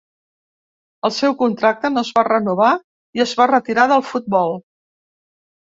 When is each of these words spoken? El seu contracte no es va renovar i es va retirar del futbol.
El 1.09 1.13
seu 1.17 1.35
contracte 1.41 1.91
no 1.97 2.03
es 2.07 2.11
va 2.21 2.25
renovar 2.29 2.71
i 3.19 3.23
es 3.27 3.37
va 3.43 3.49
retirar 3.53 3.89
del 3.93 4.07
futbol. 4.15 4.59